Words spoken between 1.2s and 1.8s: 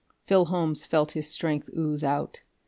strength